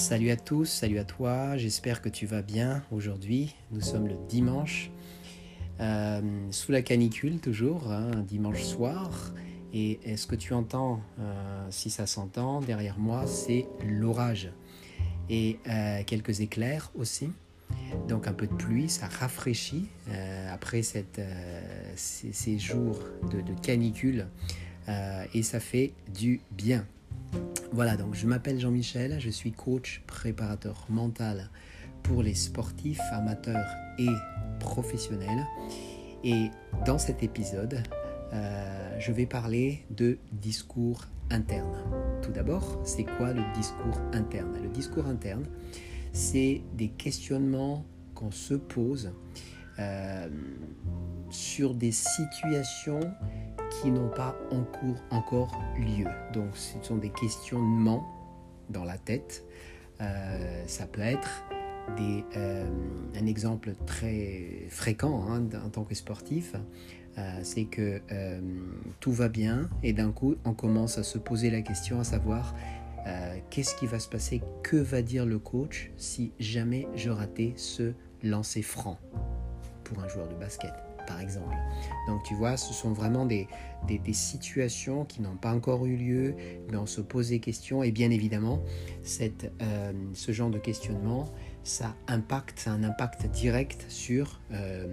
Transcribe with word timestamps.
Salut 0.00 0.30
à 0.30 0.36
tous, 0.36 0.64
salut 0.64 0.98
à 0.98 1.04
toi, 1.04 1.58
j'espère 1.58 2.00
que 2.00 2.08
tu 2.08 2.24
vas 2.24 2.40
bien 2.40 2.82
aujourd'hui. 2.90 3.54
Nous 3.70 3.82
sommes 3.82 4.08
le 4.08 4.16
dimanche, 4.30 4.90
euh, 5.78 6.22
sous 6.52 6.72
la 6.72 6.80
canicule 6.80 7.38
toujours, 7.38 7.92
hein, 7.92 8.10
dimanche 8.26 8.62
soir. 8.62 9.34
Et 9.74 10.00
ce 10.16 10.26
que 10.26 10.36
tu 10.36 10.54
entends, 10.54 11.02
euh, 11.18 11.66
si 11.68 11.90
ça 11.90 12.06
s'entend 12.06 12.62
derrière 12.62 12.98
moi, 12.98 13.26
c'est 13.26 13.66
l'orage. 13.86 14.50
Et 15.28 15.58
euh, 15.68 16.02
quelques 16.06 16.40
éclairs 16.40 16.90
aussi. 16.98 17.28
Donc 18.08 18.26
un 18.26 18.32
peu 18.32 18.46
de 18.46 18.54
pluie, 18.54 18.88
ça 18.88 19.06
rafraîchit 19.06 19.86
après 20.50 20.80
ces, 20.82 22.58
jours 22.58 23.00
de 23.30 23.60
canicule. 23.60 24.28
et 25.34 25.42
ça 25.42 25.60
fait 25.60 25.92
du 26.14 26.40
bien. 26.52 26.86
Voilà, 27.72 27.96
donc 27.96 28.14
je 28.14 28.26
m'appelle 28.26 28.58
Jean-Michel, 28.58 29.20
je 29.20 29.30
suis 29.30 29.52
coach 29.52 30.02
préparateur 30.08 30.86
mental 30.88 31.50
pour 32.02 32.22
les 32.22 32.34
sportifs 32.34 33.00
amateurs 33.12 33.68
et 33.98 34.08
professionnels. 34.58 35.46
Et 36.24 36.50
dans 36.84 36.98
cet 36.98 37.22
épisode, 37.22 37.82
euh, 38.32 38.96
je 38.98 39.12
vais 39.12 39.26
parler 39.26 39.84
de 39.90 40.18
discours 40.32 41.04
interne. 41.30 41.78
Tout 42.22 42.32
d'abord, 42.32 42.80
c'est 42.84 43.04
quoi 43.04 43.32
le 43.32 43.42
discours 43.54 44.00
interne? 44.12 44.58
Le 44.60 44.68
discours 44.68 45.06
interne, 45.06 45.44
c'est 46.12 46.62
des 46.74 46.88
questionnements 46.88 47.84
qu'on 48.16 48.32
se 48.32 48.54
pose 48.54 49.12
euh, 49.78 50.28
sur 51.30 51.74
des 51.74 51.92
situations 51.92 53.00
qui 53.80 53.90
n'ont 53.90 54.08
pas 54.08 54.36
encore 55.10 55.58
lieu. 55.78 56.06
Donc 56.32 56.56
ce 56.56 56.76
sont 56.82 56.96
des 56.96 57.10
questionnements 57.10 58.06
dans 58.68 58.84
la 58.84 58.98
tête. 58.98 59.44
Euh, 60.00 60.64
ça 60.66 60.86
peut 60.86 61.00
être 61.00 61.44
des, 61.96 62.24
euh, 62.36 62.66
un 63.18 63.26
exemple 63.26 63.74
très 63.86 64.66
fréquent 64.68 65.24
hein, 65.28 65.42
en 65.64 65.68
tant 65.70 65.84
que 65.84 65.94
sportif, 65.94 66.54
euh, 67.18 67.40
c'est 67.42 67.64
que 67.64 68.00
tout 69.00 69.12
va 69.12 69.28
bien 69.28 69.68
et 69.82 69.92
d'un 69.92 70.12
coup 70.12 70.36
on 70.44 70.54
commence 70.54 70.98
à 70.98 71.02
se 71.02 71.18
poser 71.18 71.50
la 71.50 71.62
question 71.62 72.00
à 72.00 72.04
savoir 72.04 72.54
qu'est-ce 73.48 73.74
qui 73.76 73.86
va 73.86 73.98
se 73.98 74.08
passer, 74.08 74.42
que 74.62 74.76
va 74.76 75.02
dire 75.02 75.24
le 75.24 75.38
coach 75.38 75.90
si 75.96 76.32
jamais 76.38 76.86
je 76.94 77.10
ratais 77.10 77.54
ce 77.56 77.92
lancer 78.22 78.62
franc 78.62 78.98
pour 79.84 80.00
un 80.00 80.08
joueur 80.08 80.28
de 80.28 80.34
basket 80.34 80.89
exemple. 81.18 81.54
Donc 82.06 82.22
tu 82.22 82.34
vois, 82.34 82.56
ce 82.56 82.72
sont 82.72 82.92
vraiment 82.92 83.26
des, 83.26 83.48
des, 83.86 84.12
situations 84.12 85.04
qui 85.04 85.22
n'ont 85.22 85.36
pas 85.36 85.52
encore 85.52 85.86
eu 85.86 85.96
lieu, 85.96 86.34
mais 86.70 86.76
on 86.76 86.86
se 86.86 87.00
pose 87.00 87.30
des 87.30 87.40
questions 87.40 87.82
et 87.82 87.90
bien 87.90 88.10
évidemment, 88.10 88.62
cette, 89.02 89.52
euh, 89.62 89.92
ce 90.14 90.32
genre 90.32 90.50
de 90.50 90.58
questionnement, 90.58 91.32
ça 91.64 91.94
impacte, 92.08 92.58
ça 92.58 92.72
a 92.72 92.74
un 92.74 92.84
impact 92.84 93.26
direct 93.26 93.84
sur, 93.88 94.40
euh, 94.52 94.86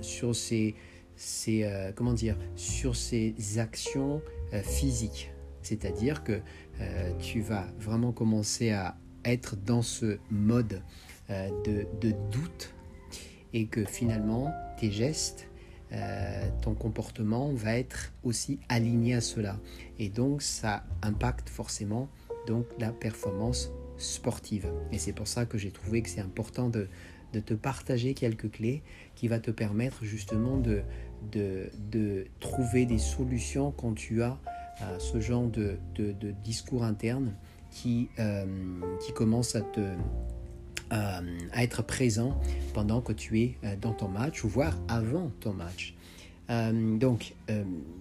sur 0.00 0.34
ces, 0.34 0.74
ces 1.16 1.64
euh, 1.64 1.92
comment 1.94 2.12
dire, 2.12 2.36
sur 2.54 2.96
ces 2.96 3.34
actions 3.58 4.20
physiques. 4.62 5.32
C'est-à-dire 5.62 6.22
que 6.22 6.40
tu 7.18 7.40
vas 7.40 7.66
vraiment 7.80 8.12
commencer 8.12 8.70
à 8.70 8.96
être 9.24 9.56
dans 9.56 9.82
ce 9.82 10.18
mode 10.30 10.82
de, 11.28 11.84
de 12.00 12.12
doute 12.30 12.75
et 13.56 13.64
que 13.64 13.86
finalement 13.86 14.54
tes 14.78 14.90
gestes, 14.90 15.48
euh, 15.92 16.48
ton 16.60 16.74
comportement 16.74 17.54
va 17.54 17.78
être 17.78 18.12
aussi 18.22 18.60
aligné 18.68 19.14
à 19.14 19.22
cela. 19.22 19.58
Et 19.98 20.10
donc 20.10 20.42
ça 20.42 20.84
impacte 21.00 21.48
forcément 21.48 22.10
donc 22.46 22.66
la 22.78 22.92
performance 22.92 23.70
sportive. 23.96 24.70
Et 24.92 24.98
c'est 24.98 25.14
pour 25.14 25.26
ça 25.26 25.46
que 25.46 25.56
j'ai 25.56 25.70
trouvé 25.70 26.02
que 26.02 26.10
c'est 26.10 26.20
important 26.20 26.68
de, 26.68 26.86
te 27.44 27.52
partager 27.52 28.14
quelques 28.14 28.50
clés 28.50 28.82
qui 29.14 29.28
va 29.28 29.38
te 29.38 29.50
permettre 29.50 30.04
justement 30.04 30.56
de, 30.56 30.82
de, 31.32 32.26
trouver 32.40 32.86
des 32.86 32.98
solutions 32.98 33.72
quand 33.72 33.92
tu 33.92 34.22
as 34.22 34.38
euh, 34.80 34.98
ce 34.98 35.20
genre 35.20 35.46
de, 35.46 35.78
discours 36.42 36.82
interne 36.84 37.34
qui, 37.70 38.08
euh, 38.18 38.46
qui 39.04 39.12
commence 39.12 39.54
à 39.54 39.60
te 39.60 39.80
euh, 40.92 41.20
à 41.52 41.64
être 41.64 41.82
présent 41.82 42.40
pendant 42.72 43.00
que 43.00 43.12
tu 43.12 43.40
es 43.40 43.56
euh, 43.64 43.74
dans 43.80 43.92
ton 43.92 44.06
match 44.06 44.44
ou 44.44 44.48
voire 44.48 44.78
avant 44.86 45.32
ton 45.40 45.52
match. 45.52 45.96
Euh, 46.48 46.96
donc, 46.96 47.34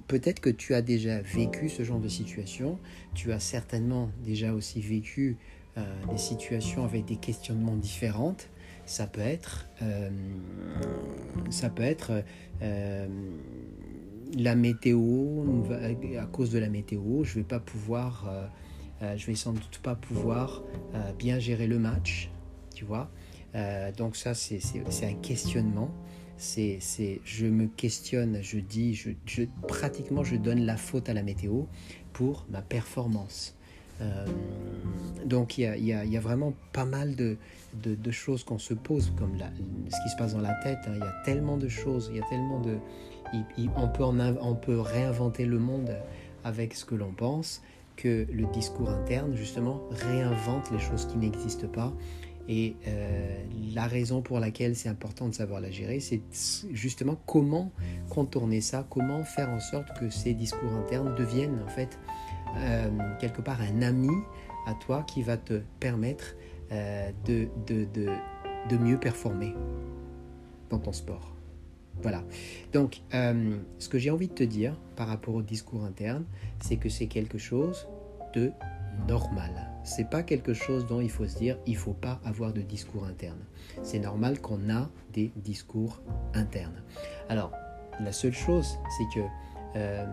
peut-être 0.07 0.39
que 0.39 0.51
tu 0.51 0.75
as 0.75 0.83
déjà 0.83 1.19
vécu 1.21 1.67
ce 1.67 1.83
genre 1.83 1.99
de 1.99 2.07
situation. 2.07 2.77
Tu 3.15 3.31
as 3.31 3.39
certainement 3.39 4.11
déjà 4.23 4.53
aussi 4.53 4.81
vécu 4.81 5.37
des 6.09 6.17
situations 6.17 6.85
avec 6.85 7.05
des 7.05 7.15
questionnements 7.17 7.75
différentes. 7.75 8.49
Ça 8.85 9.07
peut 9.07 9.19
être, 9.19 9.67
ça 11.49 11.69
peut 11.69 11.83
être 11.83 12.23
la 14.37 14.55
météo. 14.55 15.43
À 16.19 16.25
cause 16.27 16.51
de 16.51 16.59
la 16.59 16.69
météo, 16.69 17.23
je 17.23 17.33
vais 17.33 17.43
pas 17.43 17.59
pouvoir, 17.59 18.31
je 19.01 19.25
vais 19.25 19.35
sans 19.35 19.53
doute 19.53 19.79
pas 19.83 19.95
pouvoir 19.95 20.63
bien 21.17 21.39
gérer 21.39 21.67
le 21.67 21.79
match 21.79 22.29
tu 22.75 22.85
vois. 22.85 23.09
Euh, 23.55 23.91
donc 23.91 24.15
ça, 24.15 24.33
c'est 24.33 24.59
un 25.03 25.13
questionnement. 25.13 25.89
C'est, 26.37 26.79
je 27.23 27.45
me 27.45 27.67
questionne, 27.67 28.39
je 28.41 28.59
dis, 28.59 29.01
pratiquement, 29.67 30.23
je 30.23 30.35
donne 30.35 30.65
la 30.65 30.75
faute 30.75 31.07
à 31.09 31.13
la 31.13 31.23
météo 31.23 31.63
pour 32.11 32.45
ma 32.49 32.61
performance. 32.61 33.55
Euh, 34.01 34.25
donc 35.25 35.57
il 35.57 35.63
y, 35.63 35.93
a, 35.93 36.19
vraiment 36.19 36.53
pas 36.73 36.83
mal 36.83 37.15
de, 37.15 37.37
choses 38.11 38.43
qu'on 38.43 38.59
se 38.59 38.73
pose, 38.73 39.13
comme 39.17 39.37
ce 39.37 40.03
qui 40.03 40.09
se 40.09 40.17
passe 40.17 40.33
dans 40.33 40.41
la 40.41 40.55
tête. 40.55 40.79
Hein. 40.87 40.93
Il 40.95 40.99
y 40.99 41.03
a 41.03 41.15
tellement 41.23 41.55
de 41.55 41.69
choses, 41.69 42.09
il 42.11 42.17
y 42.17 42.21
a 42.21 42.27
tellement 42.29 42.59
de... 42.59 42.77
on, 43.77 43.87
peut 43.87 44.03
on 44.03 44.55
peut 44.55 44.79
réinventer 44.81 45.45
le 45.45 45.59
monde 45.59 45.95
avec 46.43 46.75
ce 46.75 46.83
que 46.83 46.95
l'on 46.95 47.13
pense, 47.13 47.61
que 47.95 48.27
le 48.29 48.45
discours 48.51 48.89
interne, 48.89 49.35
justement, 49.35 49.81
réinvente 49.91 50.69
les 50.71 50.79
choses 50.79 51.05
qui 51.07 51.17
n'existent 51.17 51.69
pas 51.69 51.93
et 52.47 52.75
euh, 52.87 53.43
la 53.73 53.87
raison 53.87 54.21
pour 54.21 54.39
laquelle 54.39 54.75
c'est 54.75 54.89
important 54.89 55.27
de 55.27 55.33
savoir 55.33 55.61
la 55.61 55.71
gérer, 55.71 55.99
c'est 55.99 56.21
justement 56.71 57.17
comment 57.25 57.71
contourner 58.09 58.61
ça, 58.61 58.85
comment 58.89 59.23
faire 59.23 59.49
en 59.49 59.59
sorte 59.59 59.97
que 59.99 60.09
ces 60.09 60.33
discours 60.33 60.71
internes 60.73 61.15
deviennent 61.15 61.59
en 61.65 61.69
fait 61.69 61.97
euh, 62.57 62.89
quelque 63.19 63.41
part 63.41 63.59
un 63.61 63.81
ami 63.81 64.13
à 64.67 64.73
toi 64.75 65.03
qui 65.03 65.23
va 65.23 65.37
te 65.37 65.61
permettre 65.79 66.35
euh, 66.71 67.11
de, 67.25 67.47
de, 67.65 67.85
de, 67.85 68.09
de, 68.69 68.77
mieux 68.77 68.99
performer 68.99 69.53
dans 70.69 70.79
ton 70.79 70.93
sport. 70.93 71.33
Voilà. 72.01 72.23
Donc, 72.73 73.01
ce 73.11 73.87
que 73.87 73.97
j'ai 73.97 74.11
envie 74.11 74.27
de 74.27 74.33
te 74.33 74.43
dire 74.43 74.77
par 74.97 75.07
rapport 75.07 75.33
au 75.33 75.41
discours 75.41 75.85
interne, 75.85 76.25
c'est 76.61 76.75
que 76.75 76.89
c'est 76.89 77.07
quelque 77.07 77.37
chose 77.37 77.87
de 78.33 78.51
normal. 79.07 79.71
C'est 79.83 80.09
pas 80.09 80.23
quelque 80.23 80.53
chose 80.53 80.85
dont 80.85 81.01
il 81.01 81.09
faut 81.09 81.27
se 81.27 81.37
dire 81.37 81.57
il 81.65 81.77
faut 81.77 81.93
pas 81.93 82.19
avoir 82.25 82.53
de 82.53 82.61
discours 82.61 83.05
interne. 83.05 83.39
C'est 83.83 83.99
normal 83.99 84.39
qu'on 84.41 84.69
a 84.69 84.89
des 85.13 85.31
discours 85.35 86.01
internes. 86.33 86.81
Alors, 87.29 87.51
la 87.99 88.11
seule 88.11 88.33
chose, 88.33 88.77
c'est 88.97 89.19
que 89.19 89.25
euh, 89.75 90.05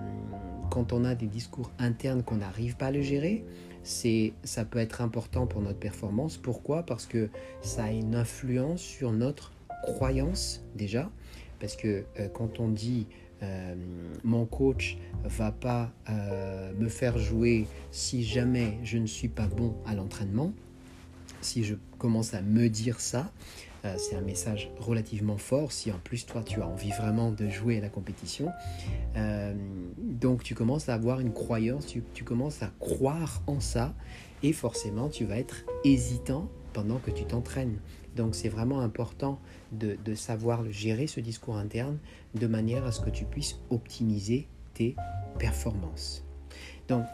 quand 0.70 0.92
on 0.92 1.04
a 1.04 1.14
des 1.14 1.26
discours 1.26 1.70
internes 1.78 2.22
qu'on 2.22 2.36
n'arrive 2.36 2.76
pas 2.76 2.86
à 2.86 3.00
gérer, 3.00 3.44
c'est 3.82 4.32
ça 4.44 4.64
peut 4.64 4.78
être 4.78 5.00
important 5.00 5.46
pour 5.46 5.60
notre 5.60 5.78
performance. 5.78 6.36
Pourquoi? 6.36 6.84
Parce 6.84 7.06
que 7.06 7.30
ça 7.60 7.84
a 7.84 7.90
une 7.90 8.14
influence 8.14 8.80
sur 8.80 9.12
notre 9.12 9.52
croyance 9.82 10.64
déjà. 10.74 11.10
Parce 11.60 11.76
que 11.76 12.04
euh, 12.18 12.28
quand 12.28 12.60
on 12.60 12.68
dit 12.68 13.06
euh, 13.42 13.74
mon 14.24 14.46
coach 14.46 14.98
va 15.24 15.52
pas 15.52 15.90
euh, 16.08 16.72
me 16.78 16.88
faire 16.88 17.18
jouer 17.18 17.66
si 17.90 18.24
jamais 18.24 18.78
je 18.84 18.98
ne 18.98 19.06
suis 19.06 19.28
pas 19.28 19.46
bon 19.46 19.74
à 19.86 19.94
l'entraînement. 19.94 20.52
Si 21.40 21.64
je 21.64 21.74
commence 21.98 22.34
à 22.34 22.42
me 22.42 22.68
dire 22.68 23.00
ça, 23.00 23.32
euh, 23.84 23.96
c'est 23.98 24.14
un 24.14 24.20
message 24.20 24.70
relativement 24.78 25.38
fort. 25.38 25.72
Si 25.72 25.90
en 25.90 25.98
plus 25.98 26.24
toi 26.24 26.42
tu 26.44 26.60
as 26.60 26.68
envie 26.68 26.90
vraiment 26.90 27.32
de 27.32 27.48
jouer 27.48 27.78
à 27.78 27.80
la 27.80 27.88
compétition, 27.88 28.50
donc 29.98 30.42
tu 30.44 30.54
commences 30.54 30.88
à 30.88 30.94
avoir 30.94 31.20
une 31.20 31.32
croyance, 31.32 31.86
tu 31.86 32.24
commences 32.24 32.62
à 32.62 32.70
croire 32.78 33.42
en 33.46 33.60
ça, 33.60 33.94
et 34.42 34.52
forcément 34.52 35.08
tu 35.08 35.24
vas 35.24 35.38
être 35.38 35.64
hésitant 35.84 36.48
pendant 36.72 36.98
que 36.98 37.10
tu 37.10 37.24
t'entraînes. 37.24 37.78
Donc 38.16 38.34
c'est 38.34 38.48
vraiment 38.48 38.80
important 38.80 39.40
de, 39.72 39.96
savoir 40.14 40.70
gérer 40.70 41.06
ce 41.06 41.20
discours 41.20 41.56
interne 41.56 41.98
de 42.34 42.46
manière 42.46 42.84
à 42.84 42.92
ce 42.92 43.00
que 43.00 43.10
tu 43.10 43.24
puisses 43.24 43.58
optimiser 43.70 44.46
tes 44.74 44.96
performances. 45.38 46.24
Donc 46.88 47.04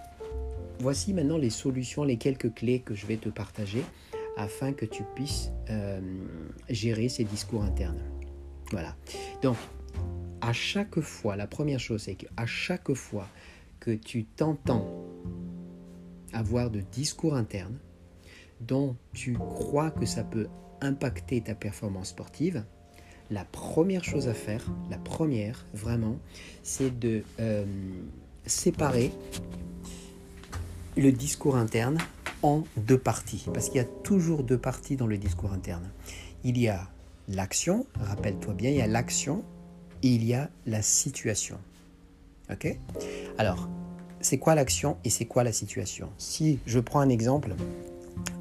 voici 0.80 1.12
maintenant 1.14 1.38
les 1.38 1.50
solutions, 1.50 2.04
les 2.04 2.16
quelques 2.16 2.52
clés 2.54 2.80
que 2.80 2.94
je 2.94 3.06
vais 3.06 3.16
te 3.16 3.28
partager 3.28 3.82
afin 4.36 4.72
que 4.72 4.84
tu 4.84 5.04
puisses 5.14 5.50
euh, 5.70 6.00
gérer 6.68 7.08
ces 7.08 7.24
discours 7.24 7.62
internes. 7.62 8.02
Voilà. 8.70 8.96
Donc 9.42 9.56
à 10.40 10.52
chaque 10.52 11.00
fois, 11.00 11.36
la 11.36 11.46
première 11.46 11.80
chose 11.80 12.02
c'est 12.02 12.14
qu'à 12.14 12.46
chaque 12.46 12.92
fois 12.94 13.28
que 13.80 13.92
tu 13.92 14.24
t'entends 14.24 15.04
avoir 16.32 16.70
de 16.70 16.80
discours 16.80 17.34
internes, 17.34 17.78
dont 18.60 18.96
tu 19.12 19.34
crois 19.34 19.90
que 19.90 20.06
ça 20.06 20.24
peut 20.24 20.48
impacter 20.80 21.40
ta 21.40 21.54
performance 21.54 22.08
sportive, 22.08 22.64
la 23.30 23.44
première 23.44 24.04
chose 24.04 24.28
à 24.28 24.34
faire, 24.34 24.64
la 24.90 24.98
première 24.98 25.66
vraiment, 25.74 26.16
c'est 26.62 26.98
de 26.98 27.22
euh, 27.40 27.64
séparer 28.46 29.12
le 30.96 31.12
discours 31.12 31.56
interne 31.56 31.98
en 32.42 32.64
deux 32.76 32.98
parties. 32.98 33.44
Parce 33.52 33.66
qu'il 33.68 33.76
y 33.76 33.84
a 33.84 33.88
toujours 34.02 34.42
deux 34.42 34.58
parties 34.58 34.96
dans 34.96 35.06
le 35.06 35.18
discours 35.18 35.52
interne. 35.52 35.90
Il 36.44 36.58
y 36.58 36.68
a 36.68 36.88
l'action, 37.28 37.86
rappelle-toi 38.00 38.54
bien, 38.54 38.70
il 38.70 38.76
y 38.76 38.82
a 38.82 38.86
l'action 38.86 39.44
et 40.02 40.08
il 40.08 40.24
y 40.24 40.34
a 40.34 40.50
la 40.66 40.82
situation. 40.82 41.58
Ok? 42.50 42.78
Alors, 43.36 43.68
c'est 44.20 44.38
quoi 44.38 44.54
l'action 44.54 44.96
et 45.04 45.10
c'est 45.10 45.26
quoi 45.26 45.44
la 45.44 45.52
situation? 45.52 46.10
Si 46.16 46.58
je 46.66 46.80
prends 46.80 47.00
un 47.00 47.08
exemple, 47.08 47.54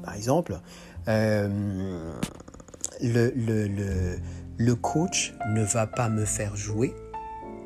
par 0.08 0.16
exemple, 0.16 0.58
euh, 1.06 2.10
le, 3.02 3.30
le, 3.36 4.16
le, 4.56 4.74
coach 4.74 5.34
ne 5.50 5.62
va 5.62 5.86
pas 5.86 6.08
me 6.08 6.24
faire 6.24 6.56
jouer, 6.56 6.94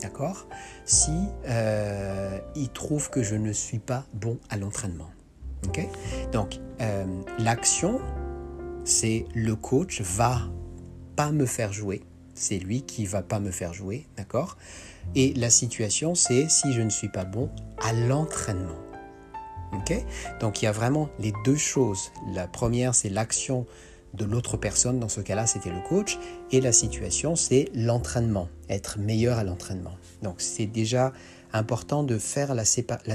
d'accord 0.01 0.49
Si 0.85 1.13
euh, 1.47 2.41
il 2.57 2.69
trouve 2.71 3.11
que 3.11 3.23
je 3.23 3.37
ne 3.37 3.53
suis 3.53 3.79
pas 3.79 4.07
bon 4.13 4.41
à 4.51 4.57
l'entraînement. 4.57 5.13
ok? 5.69 5.87
Donc, 6.33 6.59
euh, 6.81 7.05
l'action, 7.39 8.01
c'est 8.85 9.27
le 9.37 9.55
coach 9.55 10.01
va 10.01 10.41
pas 11.15 11.31
me 11.31 11.47
faire 11.47 11.73
jouer. 11.73 12.03
C'est 12.35 12.59
lui 12.59 12.83
qui 12.83 13.07
va 13.07 13.23
pas 13.23 13.39
me 13.39 13.53
faire 13.53 13.73
jouer, 13.73 14.09
d'accord? 14.17 14.57
Et 15.15 15.33
la 15.35 15.49
situation, 15.49 16.17
c'est 16.17 16.49
si 16.49 16.73
je 16.73 16.83
ne 16.83 16.91
suis 16.91 17.09
pas 17.09 17.25
bon 17.25 17.51
à 17.81 17.93
l'entraînement. 17.93 18.82
Donc 20.41 20.63
il 20.63 20.65
y 20.65 20.69
a 20.69 20.73
vraiment 20.73 21.09
les 21.19 21.33
deux 21.45 21.57
choses. 21.57 22.13
La 22.35 22.47
première, 22.47 22.95
c'est 22.95 23.09
l'action 23.09 23.67
de 24.15 24.25
l'autre 24.25 24.57
personne, 24.57 25.01
dans 25.01 25.09
ce 25.09 25.21
cas-là, 25.21 25.47
c'était 25.47 25.71
le 25.71 25.81
coach, 25.89 26.19
et 26.51 26.61
la 26.61 26.73
situation, 26.73 27.35
c'est 27.35 27.71
l'entraînement, 27.75 28.49
être 28.69 28.99
meilleur 28.99 29.39
à 29.39 29.45
l'entraînement. 29.45 29.93
Donc 30.23 30.35
c'est 30.41 30.67
déjà 30.67 31.13
important 31.53 32.03
de 32.03 32.19
faire 32.19 32.55
la, 32.55 32.65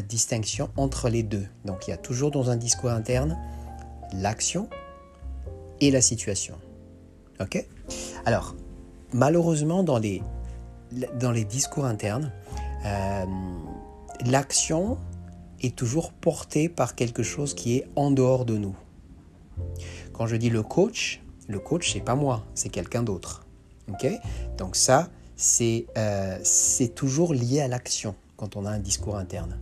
distinction 0.01 0.69
entre 0.75 1.09
les 1.09 1.23
deux. 1.23 1.45
Donc 1.65 1.87
il 1.87 1.91
y 1.91 1.93
a 1.93 1.97
toujours 1.97 2.31
dans 2.31 2.49
un 2.49 2.55
discours 2.55 2.89
interne 2.89 3.37
l'action 4.13 4.69
et 5.81 5.91
la 5.91 6.01
situation. 6.01 6.55
Ok? 7.39 7.63
Alors, 8.25 8.55
malheureusement, 9.13 9.83
dans 9.83 9.99
les, 9.99 10.23
dans 11.19 11.31
les 11.31 11.45
discours 11.45 11.85
internes, 11.85 12.31
euh, 12.85 13.25
l'action 14.25 14.97
est 15.61 15.75
toujours 15.75 16.11
portée 16.11 16.69
par 16.69 16.95
quelque 16.95 17.23
chose 17.23 17.53
qui 17.53 17.77
est 17.77 17.87
en 17.95 18.11
dehors 18.11 18.45
de 18.45 18.57
nous. 18.57 18.75
Quand 20.13 20.27
je 20.27 20.35
dis 20.35 20.49
le 20.49 20.63
coach, 20.63 21.21
le 21.47 21.59
coach, 21.59 21.93
c'est 21.93 22.01
pas 22.01 22.15
moi, 22.15 22.43
c'est 22.53 22.69
quelqu'un 22.69 23.03
d'autre. 23.03 23.45
ok? 23.89 24.07
Donc 24.57 24.75
ça, 24.75 25.09
euh, 25.61 26.39
c'est 26.43 26.95
toujours 26.95 27.33
lié 27.33 27.61
à 27.61 27.67
l'action 27.67 28.15
quand 28.35 28.55
on 28.55 28.65
a 28.65 28.71
un 28.71 28.79
discours 28.79 29.17
interne. 29.17 29.59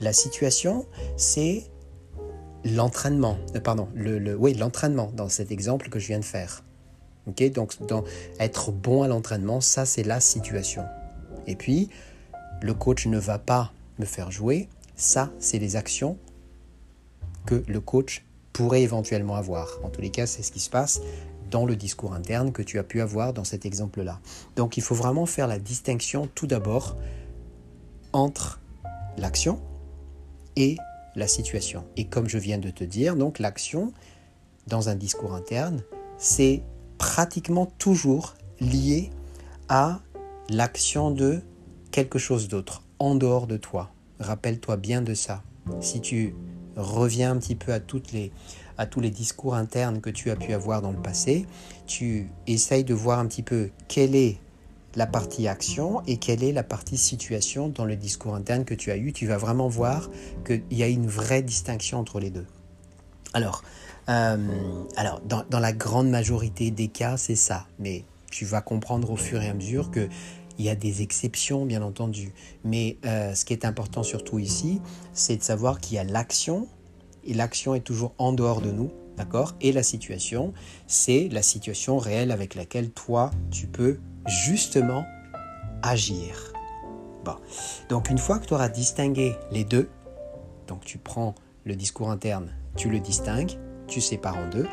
La 0.00 0.12
situation, 0.12 0.86
c'est 1.16 1.64
l'entraînement, 2.64 3.38
euh, 3.54 3.60
pardon, 3.60 3.88
le, 3.94 4.34
oui, 4.34 4.54
l'entraînement 4.54 5.10
dans 5.14 5.28
cet 5.28 5.50
exemple 5.50 5.88
que 5.88 5.98
je 5.98 6.08
viens 6.08 6.20
de 6.20 6.24
faire. 6.24 6.62
ok? 7.26 7.52
Donc, 7.52 7.74
dans 7.86 8.04
être 8.38 8.72
bon 8.72 9.02
à 9.02 9.08
l'entraînement, 9.08 9.60
ça 9.60 9.84
c'est 9.86 10.02
la 10.02 10.20
situation. 10.20 10.84
Et 11.46 11.56
puis, 11.56 11.88
le 12.62 12.74
coach 12.74 13.06
ne 13.06 13.18
va 13.18 13.38
pas 13.38 13.72
me 13.98 14.04
faire 14.04 14.30
jouer, 14.30 14.68
ça 15.00 15.30
c'est 15.38 15.58
les 15.58 15.76
actions 15.76 16.18
que 17.46 17.62
le 17.66 17.80
coach 17.80 18.24
pourrait 18.52 18.82
éventuellement 18.82 19.36
avoir. 19.36 19.78
En 19.82 19.88
tous 19.88 20.00
les 20.00 20.10
cas, 20.10 20.26
c'est 20.26 20.42
ce 20.42 20.52
qui 20.52 20.60
se 20.60 20.70
passe 20.70 21.00
dans 21.50 21.64
le 21.64 21.76
discours 21.76 22.12
interne 22.12 22.52
que 22.52 22.62
tu 22.62 22.78
as 22.78 22.84
pu 22.84 23.00
avoir 23.00 23.32
dans 23.32 23.44
cet 23.44 23.64
exemple-là. 23.66 24.20
Donc 24.56 24.76
il 24.76 24.82
faut 24.82 24.94
vraiment 24.94 25.26
faire 25.26 25.46
la 25.46 25.58
distinction 25.58 26.28
tout 26.34 26.46
d'abord 26.46 26.96
entre 28.12 28.60
l'action 29.16 29.60
et 30.56 30.76
la 31.16 31.26
situation. 31.26 31.84
Et 31.96 32.06
comme 32.06 32.28
je 32.28 32.38
viens 32.38 32.58
de 32.58 32.70
te 32.70 32.84
dire, 32.84 33.16
donc 33.16 33.38
l'action 33.38 33.92
dans 34.66 34.88
un 34.88 34.94
discours 34.94 35.34
interne, 35.34 35.82
c'est 36.18 36.62
pratiquement 36.98 37.66
toujours 37.78 38.34
lié 38.60 39.10
à 39.68 40.00
l'action 40.48 41.10
de 41.10 41.40
quelque 41.90 42.18
chose 42.18 42.48
d'autre, 42.48 42.82
en 42.98 43.14
dehors 43.14 43.46
de 43.46 43.56
toi. 43.56 43.90
Rappelle-toi 44.20 44.76
bien 44.76 45.02
de 45.02 45.14
ça. 45.14 45.42
Si 45.80 46.00
tu 46.00 46.34
reviens 46.76 47.32
un 47.32 47.38
petit 47.38 47.56
peu 47.56 47.72
à, 47.72 47.80
les, 48.12 48.32
à 48.78 48.86
tous 48.86 49.00
les 49.00 49.10
discours 49.10 49.54
internes 49.54 50.00
que 50.00 50.10
tu 50.10 50.30
as 50.30 50.36
pu 50.36 50.52
avoir 50.52 50.82
dans 50.82 50.92
le 50.92 51.00
passé, 51.00 51.46
tu 51.86 52.28
essayes 52.46 52.84
de 52.84 52.94
voir 52.94 53.18
un 53.18 53.26
petit 53.26 53.42
peu 53.42 53.70
quelle 53.88 54.14
est 54.14 54.38
la 54.96 55.06
partie 55.06 55.46
action 55.48 56.02
et 56.06 56.16
quelle 56.16 56.42
est 56.42 56.52
la 56.52 56.62
partie 56.62 56.98
situation 56.98 57.68
dans 57.68 57.84
le 57.84 57.96
discours 57.96 58.34
interne 58.34 58.64
que 58.64 58.74
tu 58.74 58.90
as 58.90 58.96
eu, 58.96 59.12
tu 59.12 59.26
vas 59.26 59.36
vraiment 59.36 59.68
voir 59.68 60.10
qu'il 60.44 60.62
y 60.70 60.82
a 60.82 60.88
une 60.88 61.06
vraie 61.06 61.42
distinction 61.42 61.98
entre 61.98 62.18
les 62.20 62.30
deux. 62.30 62.46
Alors, 63.32 63.62
euh, 64.08 64.36
alors 64.96 65.20
dans, 65.20 65.60
la 65.60 65.72
grande 65.72 66.10
majorité 66.10 66.70
des 66.70 66.88
cas, 66.88 67.16
c'est 67.16 67.36
ça, 67.36 67.66
mais 67.78 68.04
tu 68.30 68.44
vas 68.44 68.60
comprendre 68.60 69.10
au 69.10 69.16
fur 69.16 69.40
et 69.42 69.48
à 69.48 69.54
mesure 69.54 69.90
que 69.90 70.08
il 70.60 70.64
y 70.64 70.68
a 70.68 70.74
des 70.74 71.00
exceptions, 71.00 71.64
bien 71.64 71.80
entendu. 71.80 72.34
Mais 72.64 72.98
euh, 73.06 73.34
ce 73.34 73.46
qui 73.46 73.54
est 73.54 73.64
important 73.64 74.02
surtout 74.02 74.38
ici, 74.38 74.82
c'est 75.14 75.38
de 75.38 75.42
savoir 75.42 75.80
qu'il 75.80 75.96
y 75.96 75.98
a 75.98 76.04
l'action, 76.04 76.68
et 77.24 77.32
l'action 77.32 77.74
est 77.74 77.80
toujours 77.80 78.12
en 78.18 78.34
dehors 78.34 78.60
de 78.60 78.70
nous, 78.70 78.90
d'accord? 79.16 79.54
Et 79.62 79.72
la 79.72 79.82
situation, 79.82 80.52
c'est 80.86 81.30
la 81.32 81.40
situation 81.40 81.96
réelle 81.96 82.30
avec 82.30 82.54
laquelle 82.54 82.90
toi, 82.90 83.30
tu 83.50 83.68
peux 83.68 84.00
justement 84.26 85.06
agir. 85.82 86.52
Bon. 87.24 87.36
Donc 87.88 88.10
une 88.10 88.18
fois 88.18 88.38
que 88.38 88.46
tu 88.46 88.52
auras 88.52 88.68
distingué 88.68 89.36
les 89.50 89.64
deux, 89.64 89.88
donc 90.66 90.84
tu 90.84 90.98
prends 90.98 91.34
le 91.64 91.74
discours 91.74 92.10
interne, 92.10 92.52
tu 92.76 92.90
le 92.90 93.00
distingues, 93.00 93.52
tu 93.86 94.02
sépares 94.02 94.36
en 94.36 94.50
deux. 94.50 94.66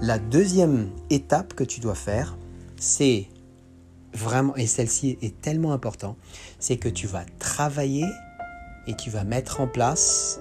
La 0.00 0.18
deuxième 0.18 0.90
étape 1.08 1.54
que 1.54 1.62
tu 1.62 1.78
dois 1.78 1.94
faire, 1.94 2.36
c'est 2.76 3.28
vraiment, 4.12 4.56
et 4.56 4.66
celle-ci 4.66 5.18
est 5.22 5.40
tellement 5.40 5.72
importante, 5.72 6.16
c'est 6.58 6.76
que 6.76 6.88
tu 6.88 7.06
vas 7.06 7.24
travailler 7.38 8.06
et 8.86 8.94
tu 8.94 9.10
vas 9.10 9.24
mettre 9.24 9.60
en 9.60 9.66
place 9.66 10.40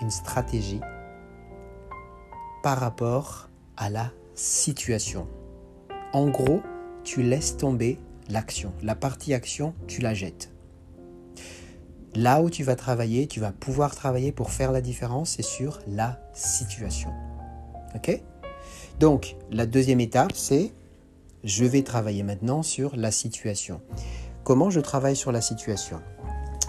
une 0.00 0.10
stratégie 0.10 0.80
par 2.62 2.78
rapport 2.78 3.48
à 3.76 3.90
la 3.90 4.10
situation. 4.34 5.26
En 6.12 6.28
gros, 6.28 6.60
tu 7.04 7.22
laisses 7.22 7.56
tomber 7.56 7.98
l'action. 8.28 8.72
La 8.82 8.94
partie 8.94 9.34
action, 9.34 9.74
tu 9.86 10.00
la 10.00 10.14
jettes. 10.14 10.50
Là 12.14 12.42
où 12.42 12.50
tu 12.50 12.64
vas 12.64 12.74
travailler, 12.74 13.28
tu 13.28 13.38
vas 13.38 13.52
pouvoir 13.52 13.94
travailler 13.94 14.32
pour 14.32 14.50
faire 14.50 14.72
la 14.72 14.80
différence, 14.80 15.36
c'est 15.36 15.44
sur 15.44 15.80
la 15.86 16.20
situation. 16.34 17.10
OK? 17.94 18.20
Donc, 18.98 19.36
la 19.50 19.66
deuxième 19.66 20.00
étape, 20.00 20.32
c'est 20.34 20.72
je 21.44 21.64
vais 21.64 21.82
travailler 21.82 22.22
maintenant 22.22 22.62
sur 22.62 22.96
la 22.96 23.10
situation. 23.10 23.80
Comment 24.44 24.70
je 24.70 24.80
travaille 24.80 25.16
sur 25.16 25.32
la 25.32 25.40
situation? 25.40 26.00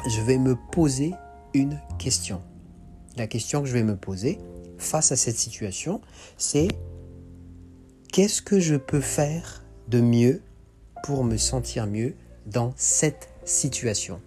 Je 0.09 0.21
vais 0.21 0.37
me 0.37 0.55
poser 0.71 1.13
une 1.53 1.79
question. 1.99 2.41
La 3.17 3.27
question 3.27 3.61
que 3.61 3.67
je 3.67 3.73
vais 3.73 3.83
me 3.83 3.95
poser 3.95 4.39
face 4.77 5.11
à 5.11 5.15
cette 5.15 5.37
situation, 5.37 6.01
c'est 6.37 6.67
qu'est-ce 8.11 8.41
que 8.41 8.59
je 8.59 8.75
peux 8.75 9.01
faire 9.01 9.63
de 9.87 10.01
mieux 10.01 10.41
pour 11.03 11.23
me 11.23 11.37
sentir 11.37 11.87
mieux 11.87 12.15
dans 12.45 12.73
cette 12.77 13.29
situation? 13.43 14.21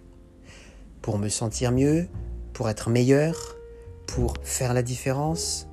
Pour 1.01 1.17
me 1.17 1.29
sentir 1.29 1.71
mieux, 1.71 2.07
pour 2.53 2.69
être 2.69 2.89
meilleur, 2.89 3.35
pour 4.07 4.35
faire 4.43 4.73
la 4.73 4.81
différence, 4.81 5.67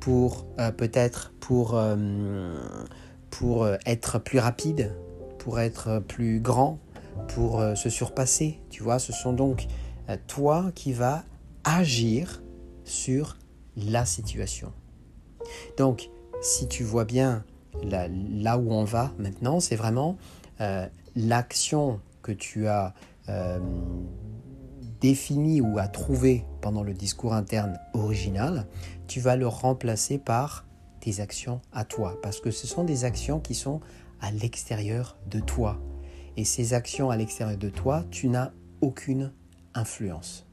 pour 0.00 0.46
euh, 0.58 0.70
peut-être 0.72 1.32
pour, 1.40 1.76
euh, 1.76 1.96
pour 3.30 3.64
euh, 3.64 3.76
être 3.86 4.18
plus 4.18 4.38
rapide, 4.38 4.94
pour 5.38 5.60
être 5.60 6.00
plus 6.00 6.40
grand, 6.40 6.78
pour 7.28 7.62
se 7.74 7.88
surpasser. 7.88 8.60
Tu 8.70 8.82
vois, 8.82 8.98
ce 8.98 9.12
sont 9.12 9.32
donc 9.32 9.66
toi 10.26 10.70
qui 10.74 10.92
vas 10.92 11.24
agir 11.64 12.42
sur 12.84 13.36
la 13.76 14.04
situation. 14.04 14.72
Donc, 15.76 16.10
si 16.42 16.68
tu 16.68 16.84
vois 16.84 17.04
bien 17.04 17.44
là, 17.82 18.58
où 18.58 18.72
on 18.72 18.84
va 18.84 19.12
maintenant, 19.18 19.60
c'est 19.60 19.76
vraiment 19.76 20.16
euh, 20.60 20.86
l'action 21.16 22.00
que 22.22 22.32
tu 22.32 22.66
as 22.66 22.94
euh, 23.28 23.58
définie 25.00 25.60
ou 25.60 25.78
à 25.78 25.88
trouvé 25.88 26.44
pendant 26.60 26.82
le 26.82 26.92
discours 26.92 27.32
interne 27.32 27.78
original, 27.94 28.66
tu 29.06 29.20
vas 29.20 29.36
le 29.36 29.46
remplacer 29.46 30.18
par 30.18 30.66
tes 31.00 31.20
actions 31.20 31.60
à 31.72 31.84
toi. 31.84 32.18
Parce 32.22 32.40
que 32.40 32.50
ce 32.50 32.66
sont 32.66 32.84
des 32.84 33.04
actions 33.04 33.40
qui 33.40 33.54
sont 33.54 33.80
à 34.20 34.30
l'extérieur 34.30 35.18
de 35.26 35.40
toi. 35.40 35.80
Et 36.36 36.44
ces 36.44 36.74
actions 36.74 37.10
à 37.10 37.16
l'extérieur 37.16 37.58
de 37.58 37.68
toi, 37.68 38.04
tu 38.10 38.28
n'as 38.28 38.52
aucune 38.80 39.32
influence. 39.74 40.46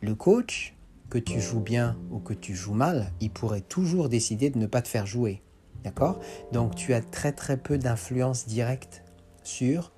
Le 0.00 0.14
coach, 0.14 0.76
que 1.10 1.18
tu 1.18 1.40
joues 1.40 1.60
bien 1.60 1.98
ou 2.10 2.20
que 2.20 2.32
tu 2.32 2.54
joues 2.54 2.72
mal, 2.72 3.12
il 3.20 3.30
pourrait 3.30 3.60
toujours 3.60 4.08
décider 4.08 4.48
de 4.48 4.58
ne 4.58 4.66
pas 4.66 4.80
te 4.80 4.88
faire 4.88 5.04
jouer. 5.04 5.42
D'accord? 5.84 6.18
Donc 6.52 6.74
tu 6.74 6.94
as 6.94 7.02
très 7.02 7.32
très 7.32 7.56
peu 7.56 7.76
d'influence 7.76 8.46
directe 8.46 9.04
sur 9.42 9.92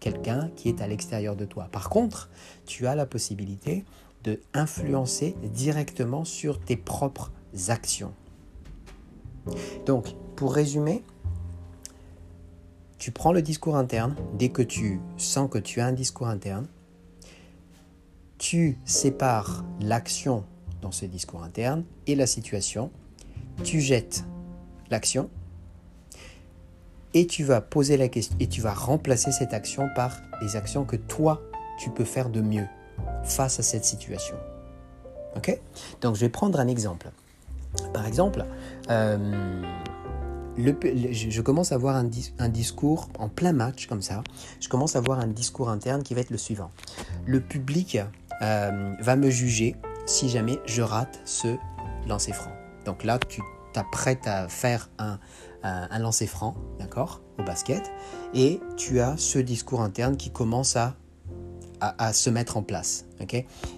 quelqu'un 0.00 0.50
qui 0.56 0.68
est 0.68 0.80
à 0.80 0.88
l'extérieur 0.88 1.36
de 1.36 1.44
toi. 1.44 1.68
Par 1.70 1.88
contre, 1.88 2.30
tu 2.66 2.86
as 2.86 2.96
la 2.96 3.06
possibilité 3.06 3.84
de 4.24 4.40
influencer 4.52 5.36
directement 5.44 6.24
sur 6.24 6.58
tes 6.58 6.76
propres 6.76 7.30
actions. 7.68 8.14
Donc, 9.86 10.14
pour 10.36 10.54
résumer, 10.54 11.02
tu 12.98 13.10
prends 13.10 13.32
le 13.32 13.42
discours 13.42 13.76
interne 13.76 14.14
dès 14.34 14.50
que 14.50 14.62
tu 14.62 15.00
sens 15.16 15.48
que 15.50 15.58
tu 15.58 15.80
as 15.80 15.86
un 15.86 15.92
discours 15.92 16.28
interne. 16.28 16.66
Tu 18.38 18.78
sépares 18.84 19.64
l'action 19.80 20.44
dans 20.82 20.92
ce 20.92 21.06
discours 21.06 21.42
interne 21.42 21.84
et 22.06 22.14
la 22.14 22.26
situation. 22.26 22.90
Tu 23.64 23.80
jettes 23.80 24.24
l'action 24.90 25.30
et 27.14 27.26
tu 27.26 27.44
vas 27.44 27.60
poser 27.60 27.96
la 27.96 28.08
question 28.08 28.36
et 28.40 28.46
tu 28.46 28.60
vas 28.60 28.74
remplacer 28.74 29.32
cette 29.32 29.52
action 29.52 29.88
par 29.94 30.20
les 30.40 30.56
actions 30.56 30.84
que 30.84 30.96
toi 30.96 31.42
tu 31.78 31.90
peux 31.90 32.04
faire 32.04 32.28
de 32.28 32.40
mieux 32.40 32.66
face 33.24 33.58
à 33.58 33.62
cette 33.62 33.84
situation. 33.84 34.36
Ok? 35.36 35.58
Donc 36.00 36.16
je 36.16 36.20
vais 36.20 36.28
prendre 36.28 36.60
un 36.60 36.68
exemple. 36.68 37.10
Par 37.92 38.06
exemple, 38.06 38.44
euh, 38.90 39.62
je 40.56 41.40
commence 41.40 41.72
à 41.72 41.76
avoir 41.76 41.96
un, 41.96 42.48
discours 42.48 43.08
en 43.18 43.28
plein 43.28 43.52
match 43.52 43.86
comme 43.86 44.02
ça. 44.02 44.22
Je 44.60 44.68
commence 44.68 44.96
à 44.96 44.98
avoir 44.98 45.20
un 45.20 45.26
discours 45.26 45.70
interne 45.70 46.02
qui 46.02 46.14
va 46.14 46.20
être 46.20 46.30
le 46.30 46.38
suivant. 46.38 46.70
Le 47.26 47.40
public 47.40 47.98
euh, 48.42 48.94
va 49.00 49.16
me 49.16 49.30
juger 49.30 49.76
si 50.06 50.28
jamais 50.28 50.58
je 50.66 50.82
rate 50.82 51.20
ce 51.24 51.56
lancer 52.06 52.32
franc. 52.32 52.52
Donc 52.84 53.04
là, 53.04 53.18
tu 53.18 53.42
t'apprêtes 53.72 54.26
à 54.26 54.48
faire 54.48 54.90
un, 54.98 55.18
lancer 55.98 56.26
franc, 56.26 56.56
d'accord, 56.78 57.22
au 57.38 57.42
basket, 57.42 57.90
et 58.34 58.60
tu 58.76 59.00
as 59.00 59.16
ce 59.16 59.38
discours 59.38 59.82
interne 59.82 60.16
qui 60.16 60.30
commence 60.30 60.76
à, 60.76 60.96
à, 61.80 62.12
se 62.12 62.30
mettre 62.30 62.56
en 62.56 62.62
place. 62.62 63.04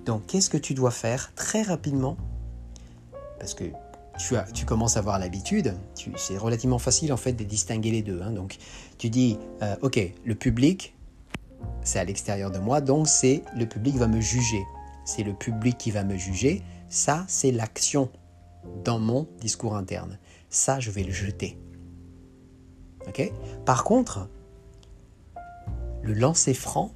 Donc, 0.06 0.26
qu'est-ce 0.26 0.48
que 0.48 0.56
tu 0.56 0.74
dois 0.74 0.90
faire 0.90 1.34
très 1.34 1.62
rapidement 1.62 2.16
Parce 3.42 3.54
que 3.54 3.64
tu, 4.20 4.36
as, 4.36 4.44
tu 4.44 4.64
commences 4.64 4.96
à 4.96 5.00
avoir 5.00 5.18
l'habitude, 5.18 5.74
c'est 6.14 6.38
relativement 6.38 6.78
facile 6.78 7.12
en 7.12 7.16
fait 7.16 7.32
de 7.32 7.42
distinguer 7.42 7.90
les 7.90 8.02
deux. 8.02 8.22
Hein. 8.22 8.30
donc, 8.30 8.56
tu 8.98 9.10
dis, 9.10 9.36
euh, 9.62 9.74
ok, 9.82 9.98
le 10.24 10.34
public, 10.36 10.94
c'est 11.82 11.98
à 11.98 12.04
l'extérieur 12.04 12.52
de 12.52 12.60
moi, 12.60 12.80
donc 12.80 13.08
c'est 13.08 13.42
le 13.56 13.66
public 13.66 13.96
va 13.96 14.06
me 14.06 14.20
juger. 14.20 14.62
C'est 15.04 15.24
le 15.24 15.34
public 15.34 15.76
qui 15.76 15.90
va 15.90 16.04
me 16.04 16.16
juger. 16.16 16.62
Ça, 16.88 17.24
c'est 17.26 17.50
l'action 17.50 18.10
dans 18.84 19.00
mon 19.00 19.26
discours 19.40 19.74
interne. 19.74 20.20
Ça, 20.50 20.78
je 20.78 20.92
vais 20.92 21.02
le 21.02 21.10
jeter. 21.10 21.58
Par 23.66 23.82
contre, 23.82 24.28
le 26.00 26.14
lancer 26.14 26.54
franc, 26.54 26.92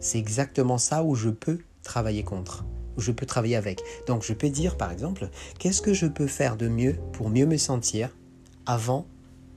c'est 0.00 0.18
exactement 0.18 0.78
ça 0.78 1.04
où 1.04 1.14
je 1.14 1.30
peux 1.30 1.60
travailler 1.84 2.24
contre, 2.24 2.64
je 2.98 3.12
peux 3.12 3.26
travailler 3.26 3.56
avec. 3.56 3.82
Donc 4.06 4.22
je 4.22 4.32
peux 4.32 4.48
dire 4.50 4.76
par 4.76 4.90
exemple, 4.90 5.28
qu'est-ce 5.58 5.82
que 5.82 5.94
je 5.94 6.06
peux 6.06 6.26
faire 6.26 6.56
de 6.56 6.68
mieux 6.68 6.96
pour 7.12 7.30
mieux 7.30 7.46
me 7.46 7.56
sentir 7.56 8.10
avant 8.66 9.06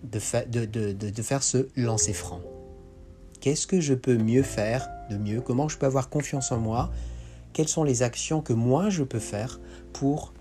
de, 0.04 0.66
de 0.66 1.22
faire 1.22 1.44
ce 1.44 1.68
lancer 1.76 2.14
franc? 2.14 2.42
Qu'est-ce 3.42 3.68
que 3.68 3.80
je 3.80 3.94
peux 3.94 4.18
mieux 4.18 4.44
faire 4.44 4.88
de 5.10 5.18
mieux? 5.18 5.42
Comment 5.42 5.68
je 5.68 5.78
peux 5.78 5.86
avoir 5.86 6.10
confiance 6.10 6.52
en 6.52 6.58
moi? 6.58 6.92
Quelles 7.54 7.68
sont 7.68 7.84
les 7.84 8.04
actions 8.04 8.42
que 8.42 8.54
moi 8.54 8.90
je 8.90 9.04
peux 9.04 9.20
faire 9.20 9.60
pour 9.94 10.34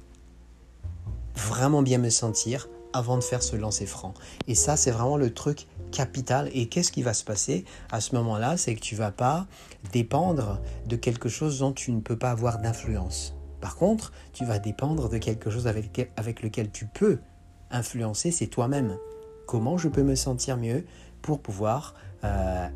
vraiment 1.36 1.82
bien 1.82 1.98
me 1.98 2.10
sentir 2.10 2.68
avant 2.94 3.18
de 3.18 3.22
faire 3.22 3.42
ce 3.42 3.56
lancer 3.56 3.84
franc. 3.84 4.14
Et 4.46 4.54
ça, 4.54 4.76
c'est 4.76 4.92
vraiment 4.92 5.18
le 5.18 5.34
truc 5.34 5.66
capital. 5.90 6.48
Et 6.54 6.68
qu'est-ce 6.68 6.92
qui 6.92 7.02
va 7.02 7.12
se 7.12 7.24
passer 7.24 7.64
à 7.90 8.00
ce 8.00 8.14
moment-là? 8.14 8.56
C'est 8.56 8.74
que 8.74 8.80
tu 8.80 8.94
vas 8.94 9.10
pas 9.10 9.46
dépendre 9.92 10.60
de 10.86 10.96
quelque 10.96 11.28
chose 11.28 11.58
dont 11.58 11.72
tu 11.72 11.92
ne 11.92 12.00
peux 12.00 12.16
pas 12.16 12.30
avoir 12.30 12.58
d'influence. 12.58 13.34
Par 13.60 13.76
contre, 13.76 14.12
tu 14.32 14.44
vas 14.44 14.58
dépendre 14.58 15.08
de 15.08 15.18
quelque 15.18 15.50
chose 15.50 15.66
avec, 15.66 16.42
lequel 16.42 16.70
tu 16.70 16.86
peux 16.86 17.18
influencer, 17.70 18.30
c'est 18.30 18.46
toi-même. 18.46 18.96
Comment 19.46 19.76
je 19.76 19.88
peux 19.88 20.02
me 20.02 20.14
sentir 20.14 20.56
mieux 20.56 20.84
pour 21.20 21.40
pouvoir... 21.40 21.94
Euh, 22.22 22.68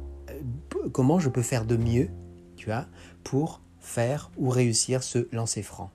comment 0.93 1.19
je 1.19 1.29
peux 1.29 1.43
faire 1.43 1.65
de 1.65 1.77
mieux, 1.77 2.11
tu 2.57 2.67
vois, 2.67 2.87
pour 3.25 3.61
faire 3.81 4.31
ou 4.37 4.51
réussir 4.51 5.03
ce 5.03 5.29
lancer 5.33 5.63
franc? 5.63 5.91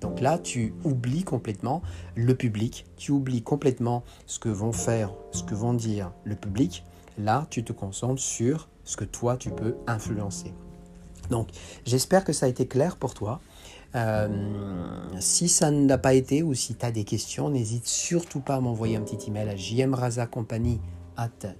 Donc 0.00 0.20
là, 0.20 0.38
tu 0.38 0.74
oublies 0.84 1.24
complètement 1.24 1.82
le 2.14 2.34
public, 2.34 2.86
tu 2.96 3.12
oublies 3.12 3.42
complètement 3.42 4.02
ce 4.26 4.38
que 4.38 4.48
vont 4.48 4.72
faire, 4.72 5.12
ce 5.32 5.42
que 5.42 5.54
vont 5.54 5.74
dire 5.74 6.12
le 6.24 6.36
public. 6.36 6.84
Là, 7.18 7.46
tu 7.50 7.64
te 7.64 7.72
concentres 7.72 8.22
sur 8.22 8.68
ce 8.84 8.96
que 8.96 9.04
toi, 9.04 9.36
tu 9.36 9.50
peux 9.50 9.76
influencer. 9.86 10.54
Donc, 11.28 11.48
j'espère 11.84 12.24
que 12.24 12.32
ça 12.32 12.46
a 12.46 12.48
été 12.48 12.66
clair 12.66 12.96
pour 12.96 13.14
toi. 13.14 13.40
Euh, 13.94 14.28
si 15.18 15.48
ça 15.48 15.70
ne 15.70 15.88
l'a 15.88 15.98
pas 15.98 16.14
été 16.14 16.42
ou 16.42 16.54
si 16.54 16.74
tu 16.74 16.86
as 16.86 16.92
des 16.92 17.04
questions, 17.04 17.50
n'hésite 17.50 17.86
surtout 17.86 18.40
pas 18.40 18.56
à 18.56 18.60
m'envoyer 18.60 18.96
un 18.96 19.02
petit 19.02 19.28
email 19.28 19.48
à 19.48 19.54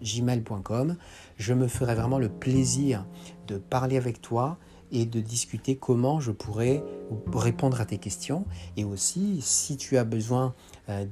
gmail.com. 0.03 0.97
Je 1.37 1.55
me 1.55 1.69
ferai 1.69 1.95
vraiment 1.95 2.19
le 2.19 2.29
plaisir 2.29 3.05
de 3.49 3.59
parler 3.59 3.97
avec 3.97 4.21
toi 4.23 4.59
et 4.93 5.07
de 5.07 5.21
discuter 5.21 5.77
comment 5.77 6.21
je 6.21 6.33
pourrais 6.33 6.83
répondre 7.33 7.81
à 7.81 7.85
tes 7.85 7.99
questions. 7.99 8.45
Et 8.77 8.85
aussi, 8.85 9.41
si 9.41 9.77
tu 9.77 9.97
as 9.97 10.05
besoin 10.05 10.55
euh, 10.89 11.05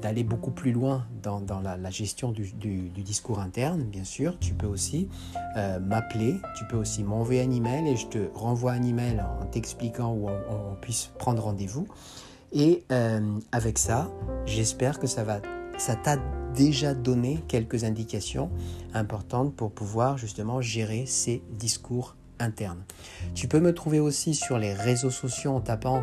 d'aller 0.00 0.24
beaucoup 0.24 0.50
plus 0.50 0.72
loin 0.72 1.06
dans, 1.22 1.42
la, 1.60 1.90
gestion 1.90 2.32
du, 2.32 2.52
discours 2.90 3.40
interne, 3.40 3.82
bien 3.82 4.04
sûr, 4.04 4.38
tu 4.38 4.54
peux 4.54 4.66
aussi 4.66 5.08
euh, 5.56 5.78
m'appeler, 5.80 6.36
tu 6.56 6.64
peux 6.66 6.76
aussi 6.76 7.02
m'envoyer 7.02 7.42
un 7.42 7.50
email 7.50 7.88
et 7.88 7.96
je 7.96 8.06
te 8.06 8.18
renvoie 8.34 8.72
un 8.72 8.82
email 8.82 9.22
en 9.40 9.46
t'expliquant 9.46 10.12
où 10.14 10.28
on, 10.28 10.74
puisse 10.80 11.12
prendre 11.18 11.42
rendez-vous. 11.42 11.86
Et 12.52 12.84
euh, 12.90 13.38
avec 13.52 13.78
ça, 13.78 14.10
j'espère 14.46 14.98
que 14.98 15.06
ça 15.06 15.24
va 15.24 15.40
ça 15.78 15.96
t'a 15.96 16.16
déjà 16.54 16.94
donné 16.94 17.40
quelques 17.48 17.84
indications 17.84 18.50
importantes 18.94 19.54
pour 19.56 19.72
pouvoir 19.72 20.18
justement 20.18 20.60
gérer 20.60 21.06
ces 21.06 21.42
discours 21.50 22.14
interne. 22.38 22.84
Tu 23.34 23.48
peux 23.48 23.60
me 23.60 23.72
trouver 23.72 24.00
aussi 24.00 24.34
sur 24.34 24.58
les 24.58 24.74
réseaux 24.74 25.10
sociaux 25.10 25.52
en 25.52 25.60
tapant 25.60 26.02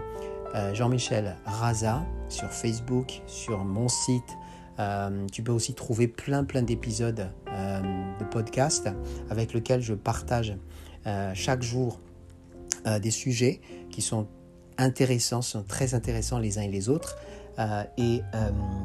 euh, 0.56 0.74
Jean-Michel 0.74 1.36
Raza 1.46 2.04
sur 2.28 2.50
Facebook, 2.50 3.22
sur 3.28 3.64
mon 3.64 3.88
site. 3.88 4.38
Euh, 4.80 5.28
tu 5.32 5.44
peux 5.44 5.52
aussi 5.52 5.74
trouver 5.74 6.08
plein 6.08 6.44
plein 6.44 6.64
d'épisodes 6.64 7.30
euh, 7.50 7.82
de 8.20 8.24
podcasts 8.26 8.90
avec 9.30 9.54
lesquels 9.54 9.82
je 9.82 9.94
partage 9.94 10.56
chaque 11.34 11.64
jour 11.64 12.00
des 13.02 13.10
sujets 13.10 13.62
qui 13.90 14.04
sont 14.04 14.28
intéressants, 14.78 15.42
sont 15.42 15.64
très 15.64 15.96
intéressants 15.96 16.38
les 16.38 16.60
uns 16.60 16.62
et 16.62 16.68
les 16.68 16.88
autres. 16.88 17.18
et 17.98 18.22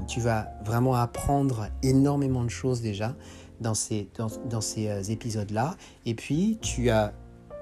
tu 0.08 0.20
vas 0.20 0.48
vraiment 0.64 0.94
apprendre 0.94 1.68
énormément 1.82 2.42
de 2.42 2.48
choses 2.48 2.80
déjà 2.80 3.14
dans 3.60 3.74
ces, 3.74 4.08
dans, 4.16 4.28
dans 4.48 4.62
ces 4.62 5.10
épisodes-là. 5.10 5.76
Et 6.06 6.14
puis, 6.14 6.58
tu 6.62 6.88
as 6.88 7.12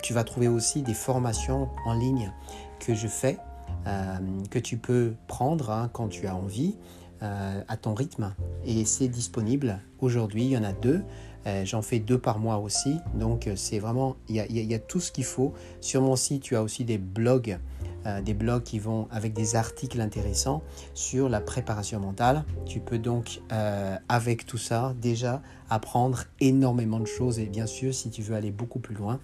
tu 0.02 0.12
vas 0.12 0.24
trouver 0.24 0.48
aussi 0.48 0.82
des 0.82 0.94
formations 0.94 1.68
en 1.86 1.94
ligne 1.94 2.32
que 2.80 2.94
je 2.94 3.06
fais, 3.06 3.38
euh, 3.86 4.18
que 4.50 4.58
tu 4.58 4.76
peux 4.76 5.14
prendre 5.28 5.70
hein, 5.70 5.88
quand 5.92 6.08
tu 6.08 6.26
as 6.26 6.36
envie, 6.36 6.76
euh, 7.22 7.62
à 7.68 7.76
ton 7.76 7.94
rythme. 7.94 8.34
Et 8.64 8.84
c'est 8.84 9.08
disponible 9.08 9.78
aujourd'hui, 10.00 10.44
il 10.44 10.50
y 10.50 10.58
en 10.58 10.64
a 10.64 10.72
deux. 10.72 11.02
Euh, 11.46 11.64
j'en 11.64 11.82
fais 11.82 11.98
deux 11.98 12.18
par 12.18 12.38
mois 12.38 12.58
aussi. 12.58 12.98
Donc 13.14 13.48
c'est 13.56 13.78
vraiment, 13.78 14.16
il 14.28 14.36
y, 14.36 14.74
a, 14.74 14.78
tout 14.78 15.00
ce 15.00 15.12
qu'il 15.12 15.24
faut. 15.24 15.54
Sur 15.80 16.02
mon 16.02 16.16
site, 16.16 16.42
tu 16.42 16.56
as 16.56 16.62
aussi 16.62 16.84
des 16.84 16.98
blogs 16.98 17.58
euh, 18.06 18.20
des 18.20 18.34
blogs 18.34 18.62
qui 18.62 18.78
vont 18.78 19.08
avec 19.10 19.32
des 19.32 19.56
articles 19.56 20.00
intéressants 20.00 20.62
sur 20.94 21.28
la 21.28 21.40
préparation 21.40 22.00
mentale. 22.00 22.44
Tu 22.66 22.80
peux 22.80 22.98
donc, 22.98 23.40
euh, 23.52 23.96
avec 24.08 24.46
tout 24.46 24.58
ça, 24.58 24.94
déjà 25.00 25.42
apprendre 25.70 26.24
énormément 26.40 27.00
de 27.00 27.06
choses. 27.06 27.38
Et 27.38 27.46
bien 27.46 27.66
sûr, 27.66 27.94
si 27.94 28.10
tu 28.10 28.22
veux 28.22 28.34
aller 28.34 28.50
beaucoup 28.50 28.80
plus 28.80 28.94
loin, 28.94 29.20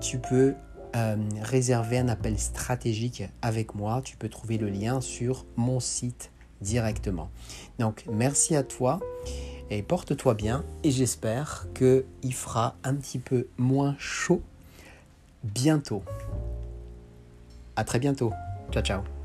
tu 0.00 0.18
peux 0.18 0.54
euh, 0.96 1.16
réserver 1.42 1.98
un 1.98 2.08
appel 2.08 2.38
stratégique 2.38 3.24
avec 3.42 3.74
moi. 3.74 4.00
Tu 4.04 4.16
peux 4.16 4.28
trouver 4.28 4.58
le 4.58 4.68
lien 4.68 5.00
sur 5.00 5.46
mon 5.56 5.80
site 5.80 6.30
directement. 6.60 7.30
Donc, 7.78 8.04
merci 8.10 8.54
à 8.54 8.62
toi 8.62 9.00
et 9.70 9.82
porte-toi 9.82 10.34
bien. 10.34 10.64
Et 10.82 10.90
j'espère 10.90 11.66
qu'il 11.74 12.34
fera 12.34 12.76
un 12.84 12.94
petit 12.94 13.18
peu 13.18 13.46
moins 13.56 13.94
chaud 13.98 14.42
bientôt. 15.44 16.02
À 17.76 17.84
très 17.84 17.98
bientôt. 17.98 18.32
Ciao, 18.72 18.82
ciao. 18.82 19.19